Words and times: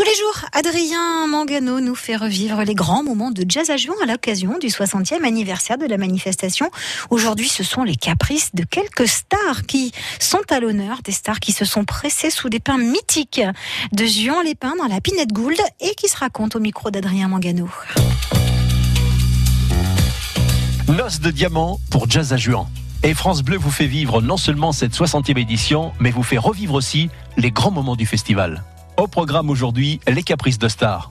Tous 0.00 0.06
les 0.06 0.14
jours, 0.14 0.48
Adrien 0.54 1.26
Mangano 1.26 1.78
nous 1.78 1.94
fait 1.94 2.16
revivre 2.16 2.62
les 2.62 2.74
grands 2.74 3.02
moments 3.02 3.30
de 3.30 3.44
jazz 3.46 3.68
à 3.68 3.76
Juin 3.76 3.92
à 4.02 4.06
l'occasion 4.06 4.56
du 4.56 4.68
60e 4.68 5.26
anniversaire 5.26 5.76
de 5.76 5.84
la 5.84 5.98
manifestation. 5.98 6.70
Aujourd'hui, 7.10 7.50
ce 7.50 7.62
sont 7.62 7.82
les 7.82 7.96
caprices 7.96 8.54
de 8.54 8.64
quelques 8.64 9.06
stars 9.06 9.66
qui 9.68 9.92
sont 10.18 10.40
à 10.48 10.58
l'honneur, 10.58 11.02
des 11.04 11.12
stars 11.12 11.38
qui 11.38 11.52
se 11.52 11.66
sont 11.66 11.84
pressées 11.84 12.30
sous 12.30 12.48
des 12.48 12.60
pins 12.60 12.78
mythiques 12.78 13.42
de 13.92 14.06
Juan 14.06 14.42
Lépin 14.42 14.74
dans 14.76 14.86
la 14.86 15.02
Pinette 15.02 15.34
Gould 15.34 15.60
et 15.80 15.94
qui 15.96 16.08
se 16.08 16.16
racontent 16.16 16.58
au 16.58 16.62
micro 16.62 16.90
d'Adrien 16.90 17.28
Mangano. 17.28 17.68
Noce 20.88 21.20
de 21.20 21.30
diamant 21.30 21.78
pour 21.90 22.08
Jazz 22.08 22.32
à 22.32 22.38
Juan. 22.38 22.66
Et 23.02 23.12
France 23.12 23.42
Bleu 23.42 23.58
vous 23.58 23.70
fait 23.70 23.86
vivre 23.86 24.22
non 24.22 24.38
seulement 24.38 24.72
cette 24.72 24.94
60e 24.94 25.38
édition, 25.38 25.92
mais 26.00 26.10
vous 26.10 26.22
fait 26.22 26.38
revivre 26.38 26.72
aussi 26.72 27.10
les 27.36 27.50
grands 27.50 27.70
moments 27.70 27.96
du 27.96 28.06
festival. 28.06 28.64
Au 29.00 29.06
programme 29.06 29.48
aujourd'hui, 29.48 29.98
les 30.06 30.22
caprices 30.22 30.58
de 30.58 30.68
stars. 30.68 31.10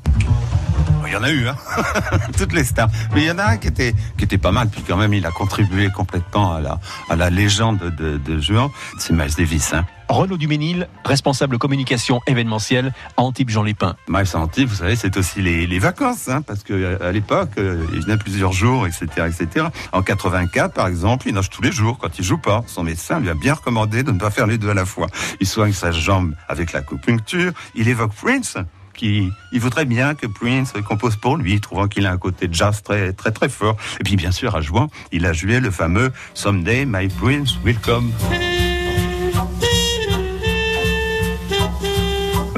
Il 1.08 1.13
y 1.13 1.16
en 1.16 1.23
a 1.23 1.32
eu, 1.32 1.48
hein 1.48 1.55
toutes 2.38 2.54
les 2.54 2.63
stars. 2.63 2.88
Mais 3.16 3.22
il 3.22 3.26
y 3.26 3.32
en 3.32 3.40
a 3.40 3.46
un 3.46 3.58
qui 3.58 3.68
était, 3.68 3.96
qui 4.16 4.26
était 4.26 4.38
pas 4.38 4.52
mal, 4.52 4.70
puis 4.70 4.84
quand 4.88 4.96
même 4.96 5.12
il 5.12 5.26
a 5.26 5.32
contribué 5.32 5.90
complètement 5.90 6.54
à 6.54 6.62
la, 6.62 6.80
à 7.10 7.16
la 7.16 7.32
légende 7.32 7.80
de, 7.80 8.18
de 8.18 8.40
Juan. 8.40 8.70
C'est 8.99 9.12
Miles 9.12 9.34
Davis. 9.36 9.73
Hein. 9.73 9.86
Renaud 10.09 10.38
Duménil, 10.38 10.88
responsable 11.05 11.58
communication 11.58 12.22
événementielle 12.27 12.94
à 13.16 13.22
Antibes 13.22 13.49
Jean 13.49 13.63
Lépin. 13.63 13.95
Miles 14.08 14.26
Antibes, 14.34 14.68
vous 14.68 14.76
savez, 14.76 14.95
c'est 14.95 15.16
aussi 15.18 15.41
les, 15.41 15.68
les 15.68 15.80
vacances, 15.80 16.27
hein, 16.27 16.41
parce 16.41 16.63
que 16.63 17.02
à 17.02 17.12
l'époque, 17.12 17.52
euh, 17.58 17.85
il 17.94 18.02
venait 18.02 18.18
plusieurs 18.18 18.52
jours, 18.52 18.88
etc., 18.88 19.27
etc. 19.27 19.68
En 19.91 20.02
84, 20.02 20.73
par 20.73 20.88
exemple, 20.88 21.27
il 21.27 21.34
nage 21.34 21.49
tous 21.49 21.62
les 21.62 21.72
jours 21.72 21.98
quand 21.98 22.18
il 22.20 22.26
joue 22.26 22.38
pas. 22.40 22.63
Son 22.68 22.84
médecin 22.84 23.20
lui 23.20 23.30
a 23.30 23.35
bien 23.35 23.54
recommandé 23.54 24.04
de 24.04 24.12
ne 24.12 24.20
pas 24.20 24.32
faire 24.32 24.48
les 24.48 24.58
deux 24.58 24.70
à 24.70 24.73
la 24.73 24.85
fois. 24.85 25.08
Il 25.40 25.48
soigne 25.48 25.73
sa 25.73 25.91
jambe 25.91 26.34
avec 26.48 26.73
la 26.73 26.80
l'acupuncture. 26.80 27.52
Il 27.76 27.88
évoque 27.88 28.13
Prince 28.13 28.57
il 29.02 29.60
voudrait 29.60 29.85
bien 29.85 30.16
que 30.16 30.27
Prince 30.27 30.73
compose 30.88 31.16
pour 31.16 31.38
lui, 31.38 31.60
trouvant 31.62 31.88
qu'il 31.88 32.05
a 32.05 32.12
un 32.12 32.18
côté 32.18 32.48
jazz 32.52 32.82
très 32.84 33.13
très 33.13 33.32
très 33.32 33.49
fort. 33.49 33.77
Et 33.99 34.04
puis 34.04 34.15
bien 34.15 34.32
sûr, 34.32 34.55
à 34.55 34.62
juin, 34.62 34.87
il 35.12 35.26
a 35.26 35.34
joué 35.34 35.60
le 35.60 35.71
fameux 35.71 36.12
Someday 36.34 36.85
My 36.85 37.07
Prince 37.07 37.57
Will 37.63 37.80
Come. 37.80 38.12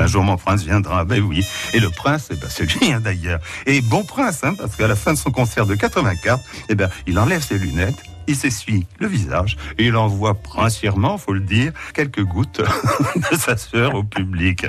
Un 0.01 0.07
jour 0.07 0.23
mon 0.23 0.35
prince 0.35 0.63
viendra, 0.63 1.05
ben 1.05 1.21
oui. 1.21 1.45
Et 1.73 1.79
le 1.79 1.91
prince, 1.91 2.29
eh 2.31 2.35
ben, 2.35 2.47
c'est 2.49 2.65
lui 2.65 2.91
hein, 2.91 2.99
d'ailleurs. 2.99 3.39
Et 3.67 3.81
bon 3.81 4.03
prince, 4.03 4.43
hein, 4.43 4.55
parce 4.57 4.75
qu'à 4.75 4.87
la 4.87 4.95
fin 4.95 5.13
de 5.13 5.17
son 5.17 5.29
concert 5.29 5.67
de 5.67 5.75
84, 5.75 6.39
eh 6.69 6.75
ben, 6.75 6.89
il 7.05 7.19
enlève 7.19 7.43
ses 7.43 7.59
lunettes, 7.59 8.01
il 8.27 8.35
s'essuie 8.35 8.85
le 8.99 9.07
visage 9.07 9.57
et 9.77 9.85
il 9.85 9.95
envoie 9.95 10.35
princièrement, 10.35 11.17
faut 11.17 11.33
le 11.33 11.39
dire, 11.39 11.73
quelques 11.93 12.23
gouttes 12.23 12.61
de 13.31 13.37
sa 13.37 13.57
sueur 13.57 13.95
au 13.95 14.03
public. 14.03 14.65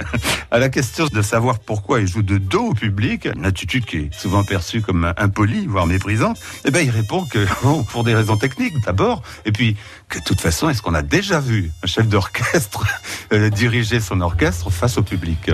À 0.50 0.58
la 0.58 0.68
question 0.68 1.06
de 1.06 1.22
savoir 1.22 1.58
pourquoi 1.58 2.00
il 2.00 2.06
joue 2.06 2.22
de 2.22 2.38
dos 2.38 2.68
au 2.68 2.74
public, 2.74 3.28
une 3.34 3.44
attitude 3.44 3.84
qui 3.84 3.96
est 3.98 4.14
souvent 4.14 4.44
perçue 4.44 4.82
comme 4.82 5.12
impolie, 5.16 5.66
voire 5.66 5.86
méprisante, 5.86 6.40
eh 6.64 6.70
ben 6.70 6.80
il 6.80 6.90
répond 6.90 7.24
que 7.24 7.46
pour 7.90 8.04
des 8.04 8.14
raisons 8.14 8.36
techniques 8.36 8.74
d'abord, 8.84 9.22
et 9.44 9.52
puis 9.52 9.76
que 10.08 10.18
de 10.18 10.24
toute 10.24 10.40
façon, 10.40 10.68
est-ce 10.68 10.82
qu'on 10.82 10.94
a 10.94 11.02
déjà 11.02 11.40
vu 11.40 11.70
un 11.82 11.86
chef 11.86 12.08
d'orchestre 12.08 12.86
euh, 13.32 13.50
diriger 13.50 14.00
son 14.00 14.20
orchestre 14.20 14.70
face 14.70 14.98
au 14.98 15.02
public? 15.02 15.50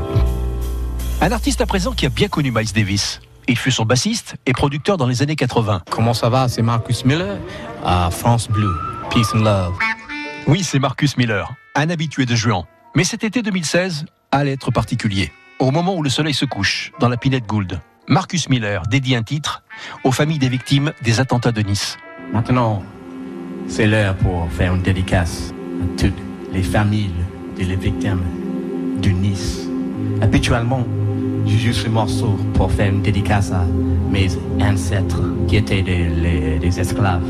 Un 1.20 1.32
artiste 1.32 1.60
à 1.60 1.66
présent 1.66 1.92
qui 1.92 2.06
a 2.06 2.10
bien 2.10 2.28
connu 2.28 2.52
Miles 2.52 2.72
Davis. 2.72 3.20
Il 3.48 3.56
fut 3.56 3.70
son 3.70 3.86
bassiste 3.86 4.36
et 4.44 4.52
producteur 4.52 4.98
dans 4.98 5.06
les 5.06 5.22
années 5.22 5.34
80. 5.34 5.82
Comment 5.90 6.12
ça 6.12 6.28
va? 6.28 6.48
C'est 6.48 6.60
Marcus 6.60 7.06
Miller 7.06 7.38
à 7.82 8.10
France 8.10 8.46
Bleu. 8.48 8.74
Peace 9.10 9.34
and 9.34 9.38
love. 9.38 9.74
Oui, 10.46 10.62
c'est 10.62 10.78
Marcus 10.78 11.16
Miller, 11.16 11.54
un 11.74 11.88
habitué 11.88 12.26
de 12.26 12.36
Juan. 12.36 12.64
Mais 12.94 13.04
cet 13.04 13.24
été 13.24 13.40
2016 13.40 14.04
allait 14.32 14.52
être 14.52 14.70
particulier. 14.70 15.32
Au 15.60 15.70
moment 15.70 15.96
où 15.96 16.02
le 16.02 16.10
soleil 16.10 16.34
se 16.34 16.44
couche 16.44 16.92
dans 17.00 17.08
la 17.08 17.16
Pinette 17.16 17.46
Gould, 17.46 17.80
Marcus 18.06 18.50
Miller 18.50 18.82
dédie 18.82 19.16
un 19.16 19.22
titre 19.22 19.62
aux 20.04 20.12
familles 20.12 20.38
des 20.38 20.50
victimes 20.50 20.92
des 21.02 21.18
attentats 21.18 21.52
de 21.52 21.62
Nice. 21.62 21.96
Maintenant, 22.34 22.82
c'est 23.66 23.86
l'heure 23.86 24.14
pour 24.16 24.50
faire 24.52 24.74
une 24.74 24.82
dédicace 24.82 25.54
à 25.82 26.00
toutes 26.00 26.18
les 26.52 26.62
familles 26.62 27.14
des 27.56 27.64
victimes 27.64 28.22
de 29.00 29.08
Nice. 29.08 29.68
Habituellement, 30.20 30.86
je 31.48 31.56
joue 31.56 31.72
ce 31.72 31.88
morceau 31.88 32.36
pour 32.54 32.70
faire 32.70 32.92
une 32.92 33.02
dédicace 33.02 33.50
à 33.52 33.64
mes 34.10 34.28
ancêtres 34.60 35.22
qui 35.46 35.56
étaient 35.56 35.82
des, 35.82 36.80
esclaves. 36.80 37.22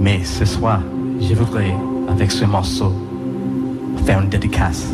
Mais 0.00 0.24
ce 0.24 0.44
soir, 0.44 0.80
je 1.20 1.34
voudrais, 1.34 1.74
avec 2.08 2.30
ce 2.30 2.44
morceau, 2.44 2.92
faire 4.04 4.20
une 4.20 4.28
dédicace 4.28 4.88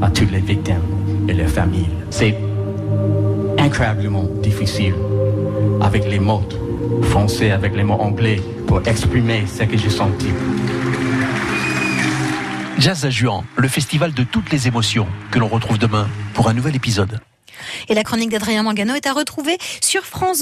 à 0.00 0.10
toutes 0.10 0.30
les 0.30 0.40
victimes 0.40 0.82
et 1.28 1.32
leurs 1.32 1.48
familles. 1.48 1.88
C'est 2.10 2.36
incroyablement 3.58 4.24
difficile 4.42 4.94
avec 5.80 6.08
les 6.08 6.18
mots 6.18 6.42
français, 7.02 7.50
avec 7.50 7.74
les 7.74 7.84
mots 7.84 8.00
anglais, 8.00 8.40
pour 8.66 8.86
exprimer 8.86 9.44
ce 9.46 9.64
que 9.64 9.76
j'ai 9.76 9.90
senti. 9.90 10.28
Jazz 12.78 13.04
à 13.04 13.10
Juan, 13.10 13.44
le 13.56 13.68
festival 13.68 14.12
de 14.12 14.24
toutes 14.24 14.50
les 14.50 14.66
émotions 14.66 15.06
que 15.30 15.38
l'on 15.38 15.48
retrouve 15.48 15.78
demain 15.78 16.06
pour 16.34 16.48
un 16.48 16.54
nouvel 16.54 16.74
épisode. 16.74 17.20
Et 17.88 17.94
la 17.94 18.04
chronique 18.04 18.30
d'Adrien 18.30 18.62
Mangano 18.62 18.94
est 18.94 19.06
à 19.06 19.12
retrouver 19.12 19.58
sur 19.80 20.04
France 20.04 20.40